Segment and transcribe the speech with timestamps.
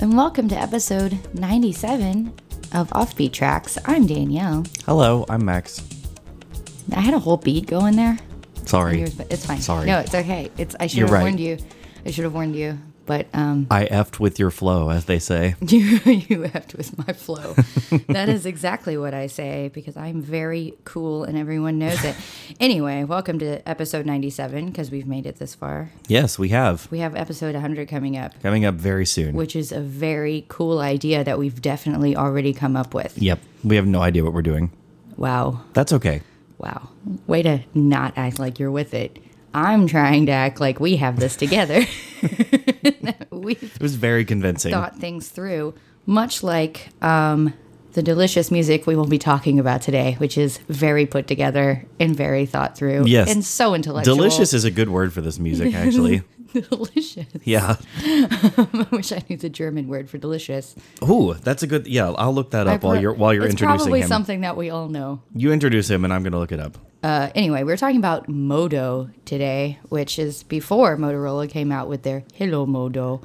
[0.00, 2.32] And welcome to episode 97
[2.72, 3.76] of Offbeat Tracks.
[3.84, 4.64] I'm Danielle.
[4.86, 5.82] Hello, I'm Max.
[6.94, 8.16] I had a whole beat going there.
[8.64, 9.02] Sorry.
[9.02, 9.60] It's fine.
[9.60, 9.86] Sorry.
[9.86, 10.50] No, it's okay.
[10.56, 11.22] It's I should You're have right.
[11.22, 11.58] warned you.
[12.06, 12.78] I should have warned you.
[13.08, 15.54] But um I effed with your flow, as they say.
[15.62, 17.54] you you effed with my flow.
[18.08, 22.14] that is exactly what I say because I'm very cool and everyone knows it.
[22.60, 25.90] anyway, welcome to episode 97 because we've made it this far.
[26.06, 26.86] Yes, we have.
[26.90, 29.34] We have episode 100 coming up, Coming up very soon.
[29.34, 33.16] which is a very cool idea that we've definitely already come up with.
[33.16, 33.40] Yep.
[33.64, 34.70] We have no idea what we're doing.
[35.16, 35.62] Wow.
[35.72, 36.20] That's okay.
[36.58, 36.90] Wow.
[37.26, 39.18] Way to not act like you're with it.
[39.54, 41.86] I'm trying to act like we have this together.
[43.30, 44.72] We've It was very convincing.
[44.72, 45.74] thought things through,
[46.06, 47.54] much like um,
[47.92, 52.14] the delicious music we will be talking about today, which is very put together and
[52.16, 53.06] very thought through.
[53.06, 53.30] Yes.
[53.30, 54.16] And so intellectual.
[54.16, 56.22] Delicious is a good word for this music, actually.
[56.52, 57.26] delicious.
[57.44, 57.76] yeah.
[57.98, 60.74] I wish I knew the German word for delicious.
[61.02, 61.86] Ooh, that's a good.
[61.86, 64.08] Yeah, I'll look that up while you're while you're it's introducing probably him.
[64.08, 65.20] something that we all know.
[65.34, 66.78] You introduce him, and I'm gonna look it up.
[67.08, 72.22] Uh, anyway, we're talking about Modo today, which is before Motorola came out with their
[72.34, 73.22] Hello Modo,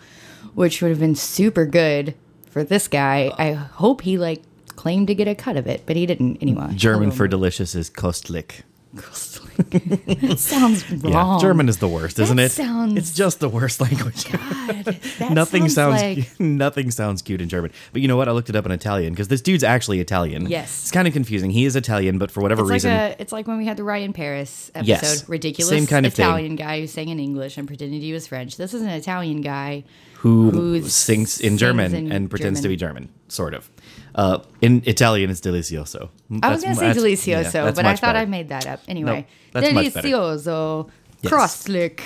[0.54, 2.16] which would have been super good
[2.50, 3.30] for this guy.
[3.38, 4.42] I hope he like
[4.78, 6.70] claimed to get a cut of it, but he didn't anyway.
[6.76, 8.62] German Hello for delicious is Köstlich.
[9.58, 11.12] that sounds wrong.
[11.14, 12.50] Yeah, German is the worst, isn't it?
[12.52, 14.26] sounds- It's just the worst language.
[14.32, 15.00] God,
[15.32, 17.72] nothing sounds like nothing sounds cute in German.
[17.92, 18.28] But you know what?
[18.28, 20.48] I looked it up in Italian because this dude's actually Italian.
[20.50, 20.84] Yes.
[20.84, 21.52] it's kind of confusing.
[21.52, 23.78] He is Italian, but for whatever it's like reason, a, it's like when we had
[23.78, 24.88] the Ryan Paris episode.
[24.88, 25.30] Yes.
[25.30, 26.26] Ridiculous Same kind of thing.
[26.26, 28.58] Italian guy who sang in English and pretended he was French.
[28.58, 29.84] This is an Italian guy
[30.16, 33.70] who who sings in sings German in and pretends to be German, sort of.
[34.16, 36.10] Uh, in Italian, it's delicioso.
[36.42, 38.82] I was going to say delicioso, yeah, but I thought I made that up.
[38.88, 40.90] Anyway, that's delicioso,
[41.22, 41.32] Yes.
[41.32, 42.02] Krostlik.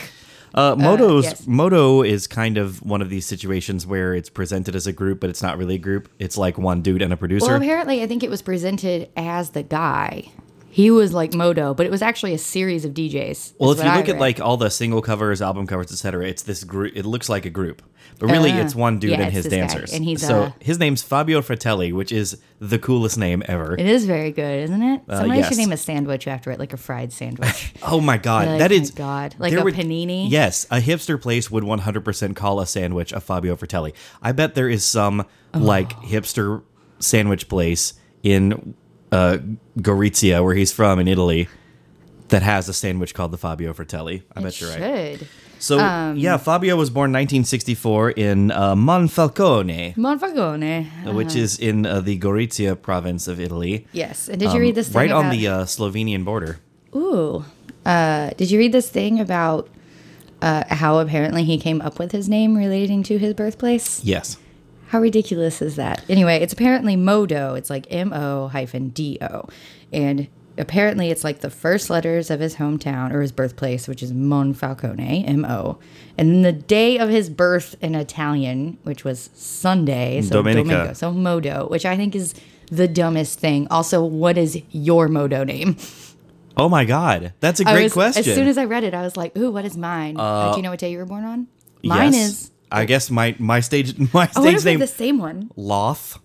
[0.53, 1.47] Uh, Mo-Do's yes.
[1.47, 5.29] Moto is kind of one of these situations where it's presented as a group, but
[5.29, 6.09] it's not really a group.
[6.19, 7.47] It's like one dude and a producer.
[7.47, 10.31] Well, apparently, I think it was presented as the guy.
[10.77, 13.53] He was like Modo, but it was actually a series of DJs.
[13.57, 16.63] well, if you look at like all the single covers, album covers, etc., it's this
[16.63, 16.95] group.
[16.95, 17.81] It looks like a group,
[18.19, 19.91] but really, Uh, it's one dude yeah, and his this guy, dancers.
[19.91, 23.73] and he's, so uh, his name's Fabio Fratelli, which is the coolest name ever.
[23.73, 25.01] it is very good, isn't it?
[25.09, 25.49] Somebody Uh, yes.
[25.49, 27.73] should name a sandwich after it, like a fried sandwich.
[27.81, 29.33] Oh my god, Like, that my is God.
[29.39, 30.29] Like a would- panini?
[30.29, 33.95] Yes, a hipster place would 100% call a sandwich a Fabio Fratelli.
[34.21, 35.57] I bet there is some Oh.
[35.59, 36.61] like hipster
[36.99, 38.75] sandwich place in
[39.11, 39.37] uh,
[39.79, 41.47] Gorizia, where he's from in Italy,
[42.29, 44.23] that has a sandwich called the Fabio Fratelli.
[44.35, 45.19] I bet you're right.
[45.19, 45.27] should.
[45.59, 51.13] So Um, yeah, Fabio was born 1964 in uh, Monfalcone, Monfagone.
[51.13, 53.87] which is in uh, the Gorizia province of Italy.
[53.91, 54.29] Yes.
[54.29, 56.59] And did you read this thing Um, right on the uh, Slovenian border.
[56.95, 57.43] Ooh.
[57.85, 59.69] Uh, did you read this thing about
[60.41, 64.03] uh, how apparently he came up with his name relating to his birthplace?
[64.03, 64.37] Yes.
[64.87, 66.03] How ridiculous is that?
[66.09, 67.55] Anyway, it's apparently Modo.
[67.55, 69.45] It's like M O hyphen D O.
[69.91, 70.27] And
[70.57, 75.27] apparently it's like the first letters of his hometown or his birthplace, which is Monfalcone,
[75.27, 75.77] M O.
[76.17, 80.55] And then the day of his birth in Italian, which was Sunday, so Domenica.
[80.55, 82.33] Domingo, so Modo, which I think is
[82.71, 83.67] the dumbest thing.
[83.69, 85.77] Also, what is your Modo name?
[86.55, 88.27] Oh my God, that's a great was- question.
[88.27, 90.57] As soon as I read it, I was like, "Ooh, what is mine?" Uh, Do
[90.57, 91.47] you know what day you were born on?
[91.83, 92.29] Mine Yes.
[92.31, 92.51] is.
[92.71, 95.51] I guess my my stage my oh, wonder stage name the same one.
[95.55, 96.19] Loth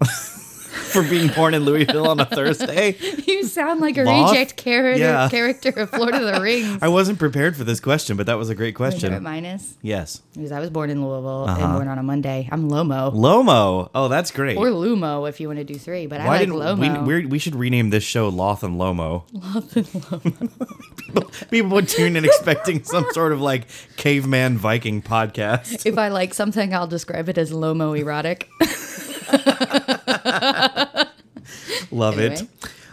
[0.92, 2.96] for being born in Louisville on a Thursday.
[3.32, 5.28] You sound like a reject character Yeah.
[5.30, 6.78] character of Lord of the Rings.
[6.82, 9.22] I wasn't prepared for this question, but that was a great You know what question.
[9.22, 9.76] mine is?
[9.82, 11.60] Yes, Because I was born in Louisville Uh-huh.
[11.64, 12.48] and born on a Monday.
[12.50, 13.12] I'm Lomo.
[13.14, 13.90] Lomo.
[13.94, 14.56] Oh, that's great.
[14.56, 17.06] Or Lumo if you want to do three, but I Why like didn't Lomo.
[17.06, 17.26] we?
[17.26, 19.24] We should rename this show Loth and Lomo.
[19.32, 20.96] Loth and Lomo.
[20.96, 25.84] people, people would tune in expecting some sort of like caveman Viking podcast.
[25.86, 28.48] if I like something, I'll describe it as Lomo erotic.
[31.90, 32.32] Love it.
[32.32, 32.48] Anyway.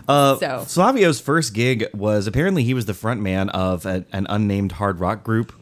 [0.07, 0.65] Uh, So.
[0.68, 5.00] Flavio's first gig was apparently he was the front man of a, an unnamed hard
[5.00, 5.53] rock group.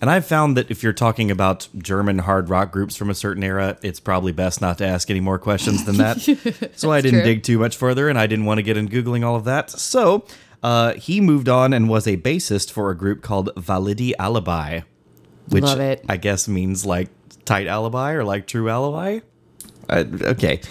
[0.00, 3.44] And I've found that if you're talking about German hard rock groups from a certain
[3.44, 6.72] era, it's probably best not to ask any more questions than that.
[6.76, 7.28] so I didn't true.
[7.28, 9.68] dig too much further, and I didn't want to get in Googling all of that.
[9.68, 10.24] So
[10.62, 14.80] uh, he moved on and was a bassist for a group called Validi Alibi,
[15.48, 16.02] which it.
[16.08, 17.08] I guess means like
[17.44, 19.20] tight alibi or like true alibi.
[19.88, 20.62] Uh, okay.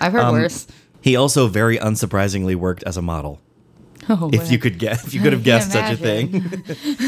[0.00, 0.66] I've heard Um, worse.
[1.00, 3.40] He also very unsurprisingly worked as a model.
[4.08, 6.44] Oh, If you could guess, if you could have guessed such a thing.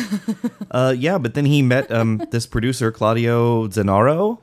[0.70, 4.38] uh, yeah, but then he met um, this producer Claudio Zennaro,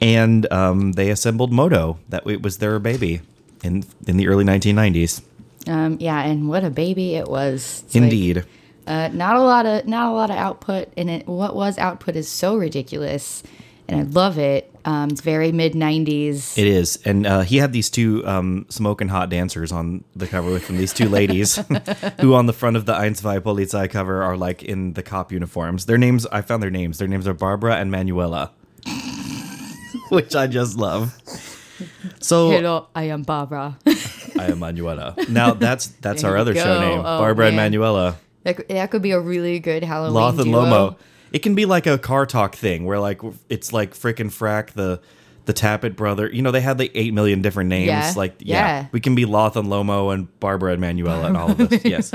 [0.00, 1.98] and um, they assembled Mo-Do.
[2.08, 3.20] That it was their baby
[3.62, 5.20] in in the early 1990s.
[5.66, 7.82] Um, yeah, and what a baby it was.
[7.86, 8.44] It's like, Indeed.
[8.86, 12.16] uh, not a lot of not a lot of output, and it, what was output
[12.16, 13.42] is so ridiculous.
[13.88, 14.70] And I love it.
[14.84, 16.56] Um, it's very mid '90s.
[16.56, 20.50] It is, and uh, he had these two um, smoking hot dancers on the cover
[20.50, 20.76] with him.
[20.78, 21.56] These two ladies,
[22.20, 25.30] who on the front of the Ein zwei Polizei cover are like in the cop
[25.32, 25.86] uniforms.
[25.86, 26.98] Their names, I found their names.
[26.98, 28.52] Their names are Barbara and Manuela,
[30.10, 31.14] which I just love.
[32.20, 33.78] So Hello, I am Barbara.
[33.86, 35.14] I am Manuela.
[35.28, 37.56] Now that's that's There our other show name, Oh, Barbara and.
[37.56, 38.16] Manuela.
[38.44, 40.64] that, could- that could be a really good Halloween Loth and duo.
[40.64, 40.96] Lomo.
[41.32, 45.00] It can be like a car talk thing where like it's like frickin' frack the
[45.46, 46.30] the Tappet brother.
[46.30, 47.86] You know they had like eight million different names.
[47.88, 48.12] Yeah.
[48.16, 48.86] Like yeah, Yeah.
[48.92, 51.84] we can be Loth and Lomo and Barbara and Manuela and all of this.
[51.86, 52.12] yes,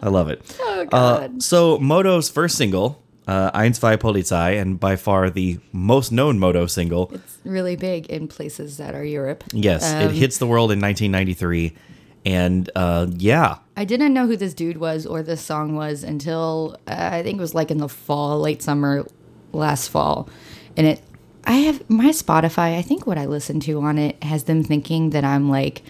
[0.00, 0.40] I love it.
[0.60, 6.12] Oh Uh, so Mo-Do's first single, uh, Eins zwei Polizei, and by far the most
[6.12, 7.10] known Moto single.
[7.12, 9.44] it's really big in places that are Europe.
[9.52, 11.74] Yes, it Um, hits the world in 1993,
[12.24, 16.76] and uh, yeah, I didn't know who this dude was or this song was until
[16.86, 19.04] uh, I think it was like in the fall, late summer,
[19.52, 20.28] last fall,
[20.76, 21.02] and it.
[21.44, 22.78] I have my Spotify.
[22.78, 25.82] I think what I listen to on it has them thinking that I'm like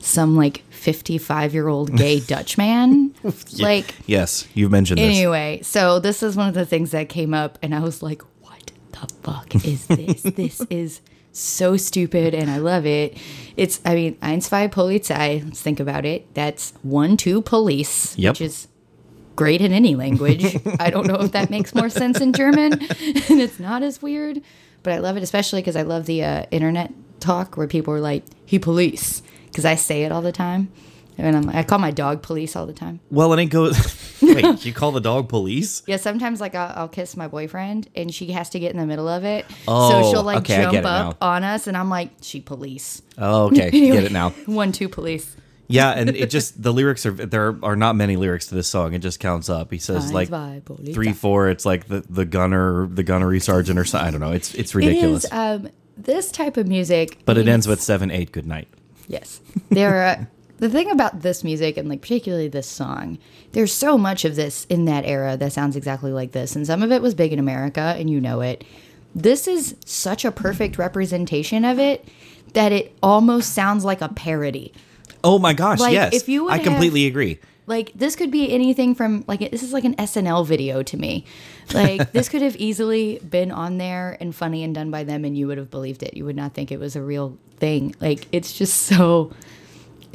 [0.00, 3.14] some like 55 year old gay Dutch man.
[3.58, 5.16] Like yes, you've mentioned this.
[5.16, 8.20] anyway, so this is one of the things that came up, and I was like,
[8.42, 10.22] "What the fuck is this?
[10.22, 11.00] this is
[11.40, 13.16] so stupid, and I love it."
[13.56, 15.44] It's, I mean, Eins zwei Polizei.
[15.44, 16.32] Let's think about it.
[16.34, 18.32] That's one two police, Yep.
[18.34, 18.68] which is
[19.36, 20.56] great in any language.
[20.80, 24.40] I don't know if that makes more sense in German, and it's not as weird,
[24.82, 28.00] but I love it, especially because I love the uh, internet talk where people are
[28.00, 30.70] like, "He police," because I say it all the time.
[31.20, 33.00] And I'm, I call my dog police all the time.
[33.10, 33.76] Well, and it goes.
[34.42, 35.82] Wait, you call the dog police?
[35.86, 38.86] Yeah, sometimes like I'll, I'll kiss my boyfriend and she has to get in the
[38.86, 39.46] middle of it.
[39.66, 41.26] Oh, so she'll like okay, jump up now.
[41.26, 43.02] on us and I'm like, she police.
[43.16, 44.30] Oh, okay, get it now.
[44.46, 45.36] One, two police.
[45.70, 48.94] Yeah, and it just the lyrics are there are not many lyrics to this song.
[48.94, 49.70] It just counts up.
[49.70, 50.28] He says like
[50.94, 51.50] three, four.
[51.50, 54.08] It's like the the gunner, the gunnery sergeant, or something.
[54.08, 54.32] I don't know.
[54.32, 55.24] It's it's ridiculous.
[55.24, 57.18] is um, this type of music.
[57.26, 58.32] but I it ends with seven, eight.
[58.32, 58.68] Good night.
[59.08, 59.40] Yes.
[59.68, 60.28] There are
[60.58, 63.18] the thing about this music and like particularly this song,
[63.52, 66.54] there's so much of this in that era that sounds exactly like this.
[66.54, 68.64] And some of it was big in America and you know it.
[69.14, 72.06] This is such a perfect representation of it
[72.52, 74.72] that it almost sounds like a parody.
[75.24, 75.80] Oh my gosh!
[75.80, 77.40] Like, yes, if you would I completely agree.
[77.66, 81.26] Like this could be anything from like this is like an SNL video to me.
[81.74, 85.36] Like this could have easily been on there and funny and done by them and
[85.36, 86.16] you would have believed it.
[86.16, 87.94] You would not think it was a real thing.
[88.00, 89.32] Like it's just so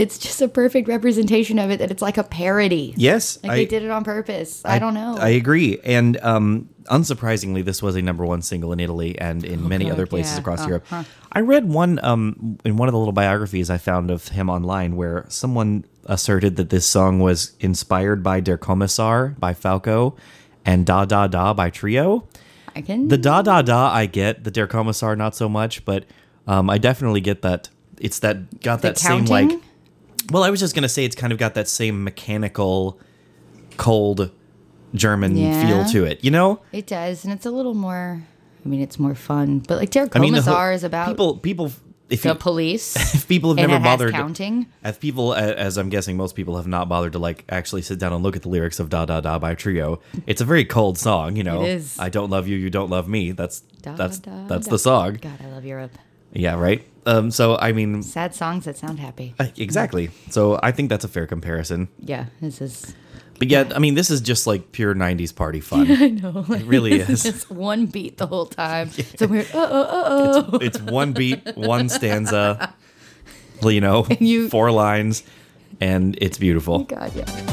[0.04, 2.94] it's just a perfect representation of it that it's like a parody.
[2.98, 4.62] Yes, Like I they did it on purpose.
[4.66, 5.18] I, don't know.
[5.20, 9.68] I agree, and um, unsurprisingly, this was a number one single in Italy and in
[9.68, 10.40] many Oh, God, other places yeah.
[10.42, 10.86] across Oh, Europe.
[10.90, 11.04] huh.
[11.32, 14.96] I read one um, in one of the little biographies I found of him online
[14.96, 20.16] where someone asserted that this song was inspired by Der Kommissar by Falco
[20.66, 22.28] and Da Da Da by Trio.
[22.76, 26.06] I can The Da Da Da I get, the Der Kommissar not so much, but
[26.48, 27.70] um, I definitely get that.
[28.00, 29.50] It's that got the that same like?
[30.32, 33.00] Well, I was just gonna say it's kind of got that same mechanical,
[33.78, 34.32] cold
[34.94, 35.66] German Yeah.
[35.66, 36.24] feel to it.
[36.24, 38.24] You know, it does, and it's a little more
[38.66, 39.60] I mean it's more fun.
[39.68, 41.38] But like Der I mean, the Kommissar whole- is about people.
[41.38, 41.72] People,
[42.10, 42.96] if the you, police.
[43.16, 44.68] if people have never bothered, counting.
[44.86, 48.14] if people, as I'm guessing, most people have not bothered to like actually sit down
[48.14, 50.00] and look at the lyrics of "Da Da Da" by Trio.
[50.28, 51.36] It's a very cold song.
[51.36, 51.98] You know, It is.
[52.00, 53.32] I don't love you, you don't love me.
[53.32, 54.72] That's Da, that's da, that's da.
[54.72, 55.18] the song.
[55.22, 55.98] God, I love Europe.
[56.34, 56.86] Yeah, right.
[57.06, 59.36] Um, so I mean, Sad songs that sound happy.
[59.40, 60.10] uh, exactly.
[60.30, 61.88] So I think that's a fair comparison.
[62.00, 62.96] Yeah, this is
[63.40, 65.88] But yet, I mean, this is just like pure '90s party fun.
[65.92, 67.26] I know, It really is.
[67.26, 68.90] It's one beat the whole time.
[69.18, 70.58] So we're oh uh oh.
[70.62, 72.74] it's one beat, one stanza,
[73.62, 75.24] you know, you- four lines,
[75.82, 76.84] and it's beautiful.
[76.86, 77.53] God, yeah.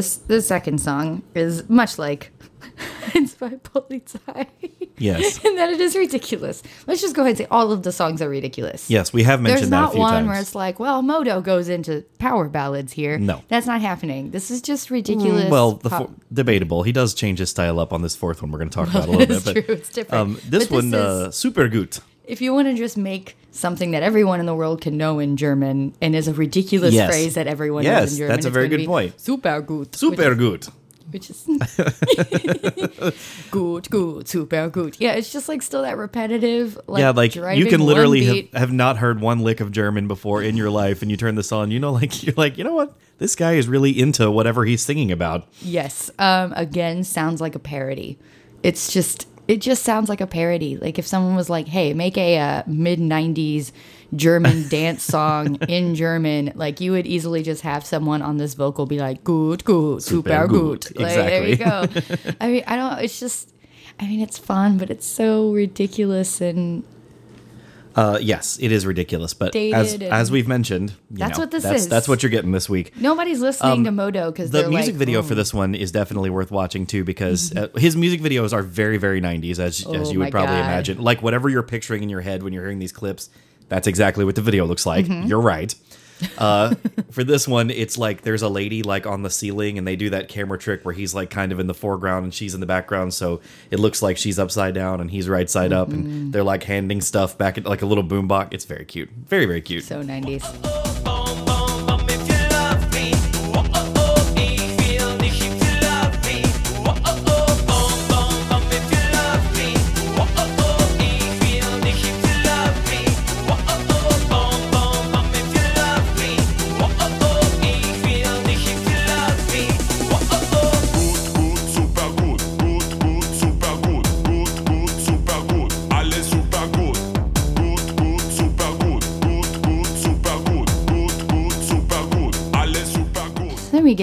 [0.00, 2.32] This the second song is much like
[3.14, 4.46] it's by Polizei.
[4.96, 5.38] Yes.
[5.44, 6.62] and that it is ridiculous.
[6.86, 8.88] Let's just go ahead and say all of the songs are ridiculous.
[8.90, 10.28] Yes, we have mentioned There's that a not one times.
[10.28, 13.18] where it's like, well, Modo goes into power ballads here.
[13.18, 13.42] No.
[13.48, 14.30] That's not happening.
[14.30, 15.50] This is just ridiculous.
[15.50, 16.82] well, the pop- four, debatable.
[16.82, 18.50] He does change his style up on this fourth one.
[18.52, 20.20] We're going to talk about a little bit, but true, it's different.
[20.20, 21.98] Um, this But one, this uh, super good.
[22.24, 25.36] if you want to just make something that everyone in the world can know in
[25.36, 27.10] German and is a ridiculous Yes.
[27.10, 29.20] phrase that everyone Yes, knows in German, Yes, that's a it's very good point.
[29.20, 29.94] Super gut.
[29.96, 30.66] Super good.
[31.10, 31.44] which is
[33.50, 34.96] good, good, super good.
[35.00, 36.78] Yeah, it's just like still that repetitive.
[36.86, 40.42] Like, yeah, like you can literally have, have not heard one lick of German before
[40.42, 42.74] in your life, and you turn this on, you know, like you're like, you know
[42.74, 45.46] what, this guy is really into whatever he's singing about.
[45.60, 46.10] Yes.
[46.18, 48.18] Um, again, sounds like a parody.
[48.62, 50.76] It's just, it just sounds like a parody.
[50.76, 53.72] Like if someone was like, "Hey, make a uh, mid '90s
[54.14, 58.86] German dance song in German," like you would easily just have someone on this vocal
[58.86, 61.00] be like, "Good, good, super, Super good." good.
[61.00, 61.84] Like, there you go.
[62.40, 63.00] I mean, I don't.
[63.00, 63.52] It's just.
[63.98, 66.84] I mean, it's fun, but it's so ridiculous and
[67.96, 69.52] Uh, yes, it is ridiculous, but as
[69.92, 71.88] Dated and- as we've mentioned, you That's know, what this that's, is.
[71.88, 72.92] That's what you're getting this week.
[72.96, 76.30] nobody's listening to Modo because Um, The music video "Oh, for this one is definitely
[76.30, 80.02] worth watching too because uh, his music videos are very very 90s as as Mm-hmm.
[80.04, 80.64] Oh you my would probably God.
[80.64, 80.98] imagine.
[81.02, 83.28] Like whatever you're picturing in your head when you're hearing these clips,
[83.68, 85.06] that's exactly what the video looks like.
[85.06, 85.28] Mm-hmm.
[85.28, 85.74] You're right.
[86.38, 86.74] Uh,
[87.10, 90.10] for this one, it's like there's a lady like on the ceiling, and they do
[90.10, 92.66] that camera trick where he's like kind of in the foreground and she's in the
[92.66, 96.00] background, so it looks like she's upside down and he's right side up, Mm-hmm.
[96.00, 98.48] and they're like handing stuff back at like a little boombox.
[98.52, 99.84] It's very cute, very very cute.
[99.84, 100.79] So 90s.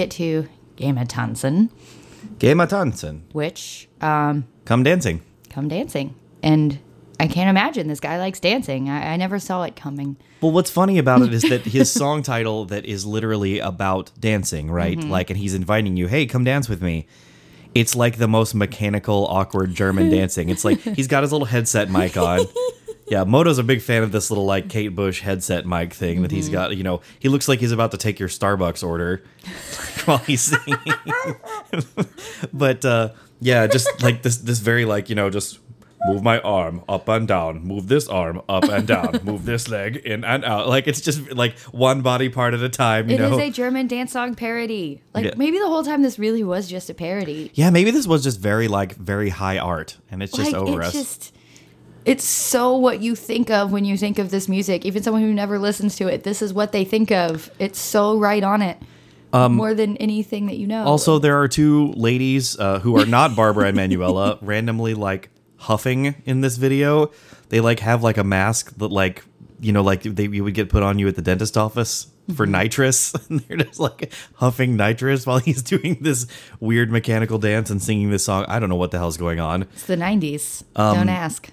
[0.08, 1.70] Get to Gema Tanzen,
[2.38, 5.22] Game of Tanzen, which um, come dancing.
[5.50, 6.14] come dancing.
[6.42, 6.78] And
[7.20, 8.88] I can't imagine this guy likes dancing.
[8.88, 10.16] I, I never saw it coming.
[10.40, 14.70] Well, what's funny about it is that his song title that is literally about dancing,
[14.70, 14.96] right?
[14.96, 15.10] Mm-hmm.
[15.10, 17.06] Like, and he's inviting you, hey, come dance with me.
[17.74, 20.48] It's like the most mechanical, awkward German dancing.
[20.48, 22.40] It's like he's got his little headset mic on.
[23.10, 26.28] Yeah, Mo-Do's a big fan of this little like Kate Bush headset mic thing that
[26.28, 26.36] Mm-hmm.
[26.36, 26.76] he's got.
[26.76, 29.22] You know, he looks like he's about to take your Starbucks order
[30.04, 30.78] while he's singing.
[32.52, 33.10] but uh,
[33.40, 35.58] yeah, just like this, this very like you know just
[36.06, 39.96] move my arm up and down, move this arm up and down, move this leg
[39.96, 40.68] in and out.
[40.68, 43.08] Like it's just like one body part at a time.
[43.08, 43.38] You It is know.
[43.40, 45.00] a German dance song parody.
[45.14, 45.30] Like Yeah.
[45.36, 47.50] maybe the whole time this really was just a parody.
[47.54, 50.80] yeah, maybe this was just very like very high art, and it's just like over
[50.82, 50.92] it's us.
[50.94, 51.34] just
[52.08, 54.84] it's so what you think of when you think of this music.
[54.84, 57.50] Even someone who never listens to it, this is what they think of.
[57.58, 58.78] It's so right on it.
[59.32, 60.80] More than anything that you know.
[60.82, 65.28] Um, Also, there are two ladies uh, who are not Barbara and Manuela randomly like
[65.56, 67.10] huffing in this video.
[67.50, 69.24] They like have like a mask that like
[69.60, 72.46] you know like they you would get put on you at the dentist office for
[72.46, 76.26] nitrous, and they're just like huffing nitrous while he's doing this
[76.60, 78.46] weird mechanical dance and singing this song.
[78.48, 79.62] I don't know what the hell's going on.
[79.62, 80.62] it's the 90s.
[80.74, 81.50] Um, Don't ask.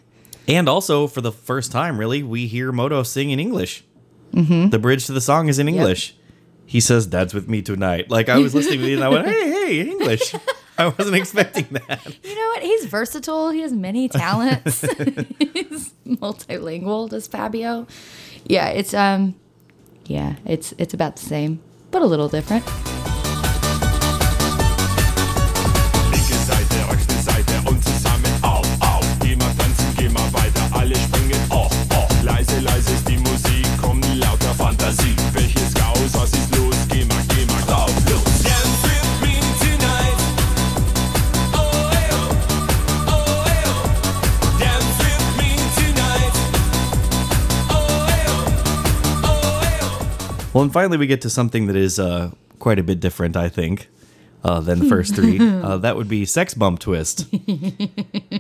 [0.48, 3.84] And also, for the first time, really, we hear Mo-Do sing in English.
[4.34, 4.70] Mm-hmm.
[4.70, 6.16] The bridge to the song is in English.
[6.66, 9.28] He says, "Dance with me tonight." Like I was listening to it, and I went,
[9.28, 10.36] "Hey, hey, English!"
[10.78, 12.06] I wasn't expecting that.
[12.24, 12.64] You know what?
[12.64, 13.50] He's versatile.
[13.52, 14.82] He has many talents.
[15.40, 17.88] He's multilingual, does Fabio.
[18.46, 19.36] Yeah, it's um
[20.06, 21.62] yeah, it's it's about the same,
[21.92, 22.66] but a little different.
[50.65, 53.88] And finally, we get to something that is uh, quite a bit different, I think,
[54.43, 55.39] uh, than the first three.
[55.62, 57.27] uh, that would be Sex Bump Twist.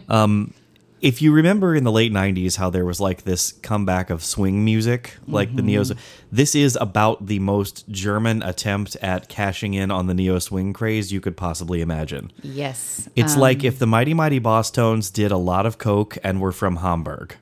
[0.09, 0.53] um,
[1.01, 4.65] if you remember in the late 90s how there was like this comeback of swing
[4.65, 5.83] music, like the neo,
[6.31, 11.11] this is about the most German attempt at cashing in on the neo swing craze
[11.13, 12.31] you could possibly imagine.
[12.41, 13.07] Yes.
[13.15, 16.77] It's like if the Mighty Mighty Bosstones did a lot of coke and were from
[16.77, 17.35] Hamburg.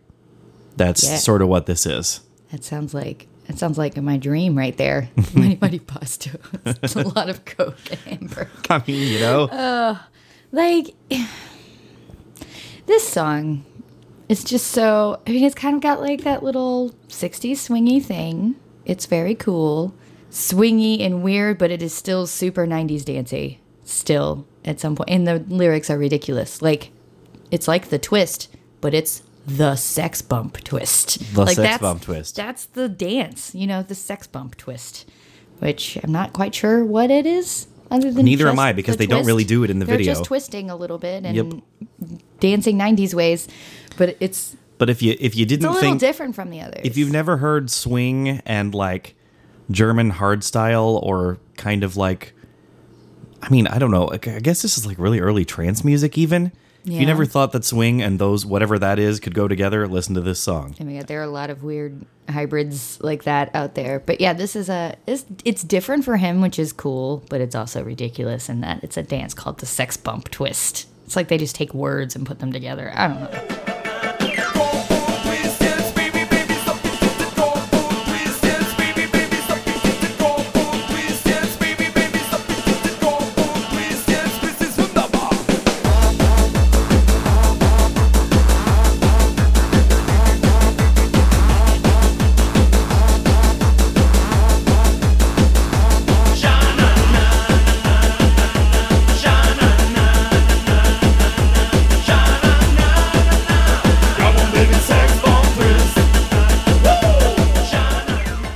[0.76, 1.18] That's Yeah.
[1.18, 2.20] sort of what this is.
[2.52, 5.10] That sounds like that sounds like my dream right there.
[5.34, 6.40] Money, Mighty Pasta.
[6.66, 8.48] It's a lot of coke and Hamburg.
[8.70, 9.98] I mean, you know.
[10.52, 10.94] Like
[12.86, 13.66] this song
[14.30, 18.56] is just so I mean it's kind of got like that little 60s swingy thing.
[18.86, 19.96] It's very cool.
[20.30, 23.60] Swingy and weird, but it is still super 90s dancey.
[23.84, 26.62] Still at some point and the lyrics are ridiculous.
[26.62, 26.92] Like
[27.50, 31.34] it's like the twist, but it's the sex bump twist.
[31.34, 32.36] The like sex that's, bump twist.
[32.36, 35.10] That's the dance, you know, the sex bump twist,
[35.60, 39.06] which I'm not quite sure what it is Other than Neither am I, because the
[39.06, 40.14] they don't really do it in the They're video.
[40.14, 42.10] just twisting a little bit and Yep.
[42.40, 43.48] dancing '90s ways,
[43.98, 46.82] but it's But if you if you didn't a little think different from the others.
[46.84, 49.16] if you've never heard swing and like
[49.72, 52.34] German hardstyle or kind of like
[53.42, 54.10] I mean, I don't know.
[54.10, 56.54] I guess this is like really early trance music even.
[56.86, 60.16] If you never thought that swing and those whatever that is could go together, listen
[60.16, 60.76] to this song.
[60.80, 64.00] Oh my god, there are a lot of weird hybrids like that out there.
[64.00, 67.56] But yeah, this is a it's, it's different for him, which is cool, but it's
[67.56, 70.88] also ridiculous in that it's a dance called the sex bump twist.
[71.06, 72.92] It's like they just take words and put them together.
[72.96, 73.73] I don't know.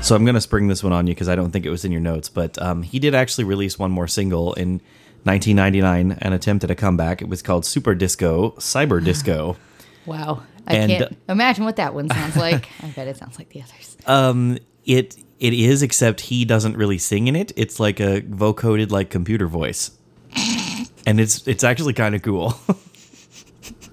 [0.07, 1.83] So I'm going to spring this one on you because I don't think it was
[1.83, 4.79] in your notes, but um, he did actually release one more single in
[5.23, 7.21] 1999 and attempted a comeback.
[7.21, 9.57] It was called Super Disco, Cyber Disco.
[10.05, 10.43] Wow.
[10.65, 12.69] I And- can't imagine what that one sounds like.
[12.81, 13.97] I bet it sounds like the others.
[14.05, 17.51] Um, it it is, except he doesn't really sing in it.
[17.57, 19.91] It's like a vocoded like computer voice,
[21.05, 22.57] and it's it's actually kind of cool.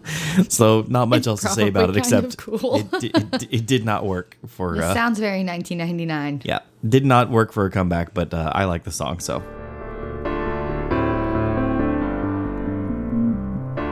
[0.48, 2.76] so not much It's else to say about it except cool.
[2.76, 4.76] it, di- it, it did not work for.
[4.76, 6.42] It Uh, sounds very 1999.
[6.44, 9.42] yeah, did not work for a comeback, but uh, I like the song so.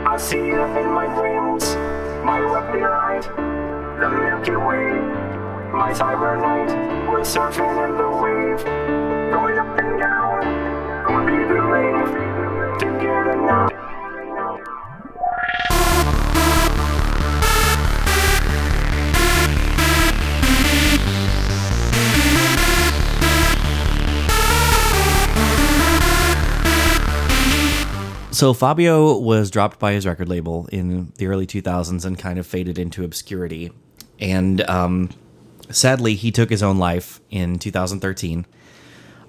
[0.04, 1.74] I see you in my dreams,
[2.24, 3.22] my lovely light,
[4.00, 4.92] the Milky Way,
[5.72, 6.70] my cyber night.
[7.10, 8.60] We're surfing in the wave,
[28.32, 32.46] So Fabio was dropped by his record label in the early 2000s and kind of
[32.46, 33.70] faded into obscurity.
[34.18, 35.10] And um,
[35.68, 38.46] sadly, he took his own life in 2013,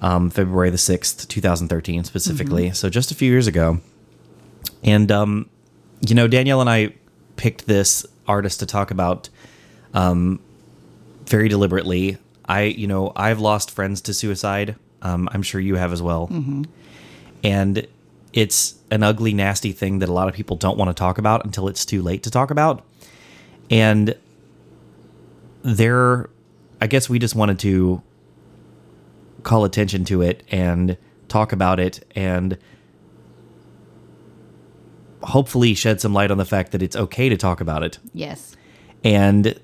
[0.01, 2.71] um, February the 6th, 2013 specifically.
[2.71, 3.81] So just a few years ago.
[4.83, 5.49] And, um,
[6.07, 6.93] you know, Danielle and I
[7.35, 9.27] picked this artist to talk about
[9.93, 10.39] um,
[11.25, 12.17] very deliberately.
[12.45, 14.77] I, you know, I've lost friends to suicide.
[15.01, 16.29] Um, I'm sure you have as well
[17.43, 17.85] and
[18.33, 21.45] it's an ugly nasty thing that a lot of people don't want to talk about
[21.45, 22.83] until it's too late to talk about.
[23.69, 24.15] And
[25.63, 26.29] there
[26.81, 28.01] i guess we just wanted to
[29.43, 32.57] call attention to it and talk about it and
[35.23, 37.97] hopefully shed some light on the fact that it's okay to talk about it.
[38.13, 38.55] Yes.
[39.03, 39.57] and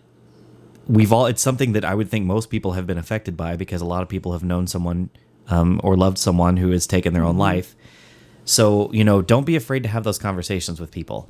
[0.88, 3.82] we've all it's something that i would think most people have been affected by because
[3.82, 5.10] a lot of people have known someone
[5.50, 7.76] um, or loved someone who has taken their own life
[8.50, 11.30] so you know don't be afraid to have those conversations with people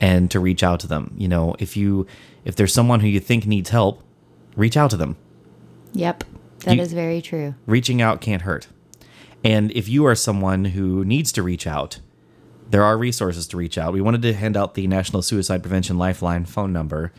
[0.00, 2.06] and to reach out to them you know if you
[2.44, 4.02] if there's someone who you think needs help
[4.56, 5.16] reach out to them
[5.94, 6.24] Yep.
[6.64, 7.54] That is You- very true.
[7.66, 8.68] reaching out can't hurt
[9.42, 12.00] and if you are someone who needs to reach out
[12.70, 13.94] there are resources to reach out.
[13.94, 17.12] We wanted to hand out the National Suicide Prevention Lifeline phone number.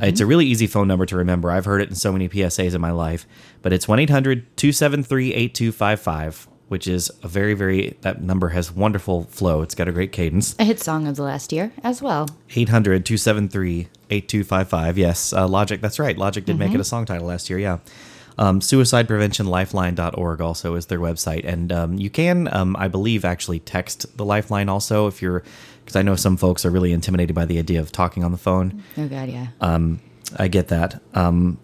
[0.00, 1.50] Uh, It's a really easy phone number to remember.
[1.50, 3.26] I've heard it in so many PSAs in my life,
[3.60, 9.24] but it's 1 800 273 8255, which is a very, very, that number has wonderful
[9.24, 9.62] flow.
[9.62, 10.54] It's got a great cadence.
[10.58, 12.28] A hit song of the last year as well.
[12.54, 14.98] 800 273 8255.
[14.98, 16.16] Yes, uh, Logic, that's right.
[16.16, 17.78] Logic did make it a song title last year, yeah.
[18.36, 21.44] Um, suicidepreventionlifeline.org also is their website.
[21.44, 25.44] And um, you can, um, I believe, actually text the Lifeline also if you're,
[25.84, 28.38] because I know some folks are really intimidated by the idea of talking on the
[28.38, 28.82] phone.
[28.98, 29.48] Oh god, yeah.
[30.36, 31.00] I get that.
[31.14, 31.58] Um,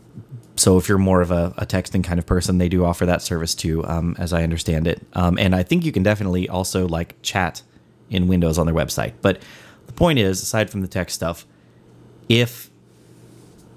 [0.57, 3.23] so if you're more of a, a texting kind of person, they do offer that
[3.23, 5.01] service too, um, as I understand it.
[5.15, 7.63] Um, and I think you can definitely also like chat
[8.11, 9.15] in Windows on their website.
[9.23, 9.41] But
[9.87, 11.47] the point is, aside from the text stuff,
[12.29, 12.71] if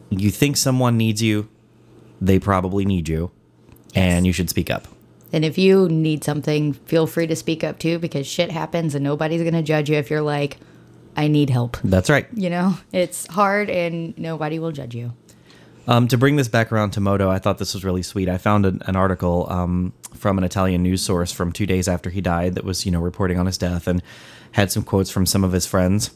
[0.09, 1.47] you think someone needs you,
[2.19, 3.31] they probably need you,
[3.95, 4.87] and you should speak up.
[5.31, 9.03] And if you need something, feel free to speak up too because shit happens and
[9.03, 10.57] nobody's going to judge you if you're like,
[11.17, 11.77] I need help.
[11.83, 12.27] That's right.
[12.33, 15.13] You know, it's hard and nobody will judge you.
[15.85, 18.29] Um, to bring this back around to Mo-Do, I thought this was really sweet.
[18.29, 22.09] I found an, an article um, from an Italian news source from two days after
[22.09, 24.01] he died that was, you know, reporting on his death and
[24.53, 26.11] had some quotes from some of his friends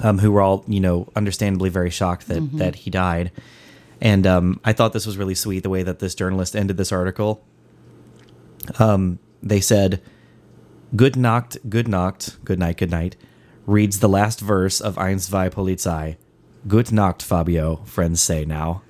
[0.00, 3.32] um, who were all, you know, understandably very shocked that that he died.
[4.00, 6.92] And um, I thought this was really sweet the way that this journalist ended this
[6.92, 7.44] article.
[8.78, 10.00] Um, they said,
[10.94, 13.16] Good Nacht, Good Nacht, Good Night, Good Night,
[13.66, 16.16] reads the last verse of Ein, zwei, Polizei.
[16.66, 18.82] Good Nacht, Fabio, friends say now.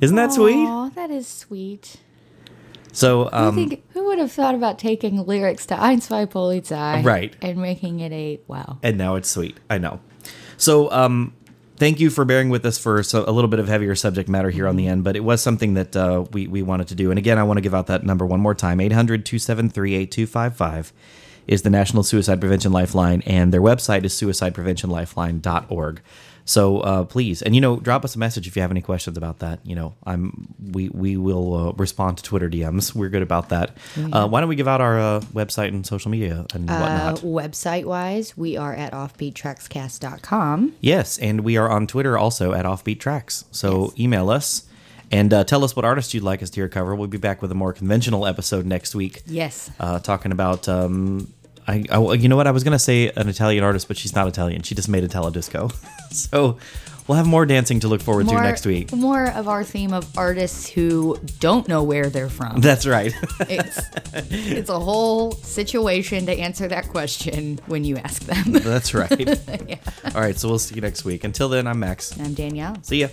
[0.00, 0.66] Isn't that sweet?
[0.68, 1.96] Oh, that is sweet.
[2.92, 7.04] So, I um, think who would have thought about taking lyrics to Ein, zwei, Polizei
[7.04, 7.34] Right.
[7.42, 8.78] and making it a wow.
[8.82, 9.58] and now it's sweet.
[9.68, 10.00] I know.
[10.56, 11.34] So, um,
[11.76, 14.50] thank you for bearing with us for so, a little bit of heavier subject matter
[14.50, 17.10] here on the end, but it was something that uh, we, we wanted to do.
[17.10, 20.92] And again, I want to give out that number one more time 800 273 8255
[21.46, 26.00] is the National Suicide Prevention Lifeline, and their website is suicidepreventionlifeline.org.
[26.48, 29.18] So uh, please, and you know, drop us a message if you have any questions
[29.18, 29.60] about that.
[29.64, 32.94] You know, I'm we we will uh, respond to Twitter DMs.
[32.94, 33.76] We're good about that.
[34.12, 37.16] Uh, why don't we give out our uh, website and social media and Uh, whatnot?
[37.20, 40.72] website wise, we are at offbeattrackscast.com.
[40.80, 43.44] Yes, and we are on Twitter also at Offbeat Tracks.
[43.50, 44.64] So email us
[45.10, 46.94] and uh, tell us what artist you'd like us to hear cover.
[46.94, 49.70] We'll be back with a more conventional episode next week, Yes.
[49.80, 50.68] uh, talking about.
[50.68, 51.32] Um,
[51.66, 52.46] I, I, you know what?
[52.46, 54.62] I was gonna say an Italian artist, but she's not Italian.
[54.62, 55.74] She just made a teledisco.
[56.12, 56.58] so
[57.06, 58.92] we'll have more dancing to look forward to next week.
[58.92, 62.60] More of our theme of artists who don't know where they're from.
[62.60, 63.12] That's right.
[63.40, 63.80] it's
[64.30, 68.52] it's a whole situation to answer that question when you ask them.
[68.52, 69.28] That's right.
[70.14, 70.36] All right.
[70.36, 71.24] So we'll see you next week.
[71.24, 72.18] Until then, I'm Max.
[72.18, 72.76] I'm Danielle.
[72.82, 73.08] See ya.